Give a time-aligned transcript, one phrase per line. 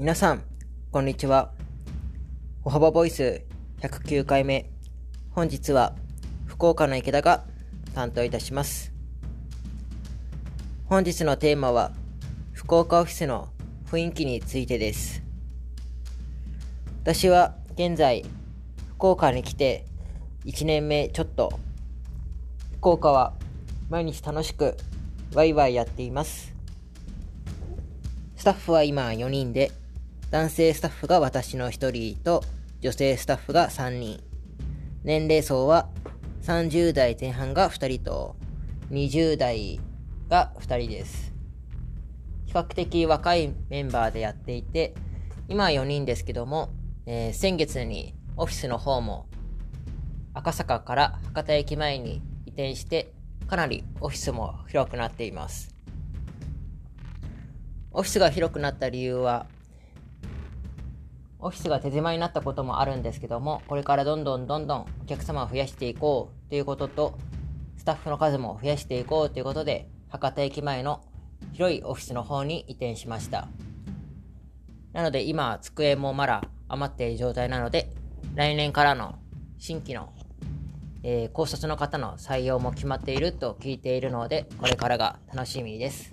[0.00, 0.44] 皆さん、
[0.92, 1.50] こんにちは。
[2.62, 3.42] 歩幅ボイス
[3.80, 4.70] 109回目。
[5.32, 5.96] 本日は
[6.46, 7.42] 福岡の池田が
[7.96, 8.92] 担当いたします。
[10.84, 11.90] 本日のテーマは
[12.52, 13.48] 福岡オフィスの
[13.90, 15.20] 雰囲気についてです。
[17.02, 18.24] 私は現在
[18.98, 19.84] 福岡に来て
[20.44, 21.58] 1年目ちょっと
[22.76, 23.34] 福岡は
[23.90, 24.76] 毎日楽しく
[25.34, 26.54] ワイワイやっています。
[28.36, 29.72] スタッフは今4人で
[30.30, 32.44] 男性スタッフが私の1人と
[32.82, 34.22] 女性スタッフが3人。
[35.02, 35.88] 年齢層は
[36.42, 38.36] 30代前半が2人と
[38.90, 39.80] 20代
[40.28, 41.32] が2人です。
[42.44, 44.92] 比較的若いメンバーでやっていて、
[45.48, 46.68] 今は4人ですけども、
[47.06, 49.28] えー、先月にオフィスの方も
[50.34, 53.14] 赤坂から博多駅前に移転して、
[53.46, 55.74] かなりオフィスも広くなっています。
[57.92, 59.46] オフィスが広くなった理由は、
[61.40, 67.18] オフィスが手狭になったこともあるんですけども、これからどんどんどんどんお客様を増やしていこうということと、
[67.76, 71.00] スタッフの数も増やしていこうということで、博多駅前の
[71.52, 73.46] 広いオフィスの方に移転しました。
[74.92, 77.92] なので今、机もまだ余っている状態なので、
[78.34, 79.14] 来年からの
[79.58, 80.12] 新規の、
[81.04, 86.12] えー、高卒の方の採用も決まっていると聞いているので、これからが楽しみです。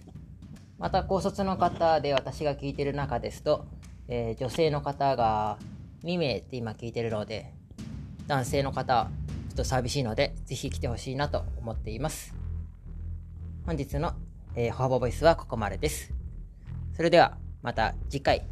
[0.77, 3.65] また、高卒の方で私が聞いている中ですと、
[4.07, 5.57] えー、女性の方が
[6.03, 7.53] 2名って今聞いてるので、
[8.27, 9.09] 男性の方、
[9.49, 12.33] ちょっと寂しいので、ぜひ来てほしいなと思っています。
[13.65, 14.13] 本日の、
[14.55, 16.13] えー、ホワボイスはここまでです。
[16.95, 18.45] それでは、また次回。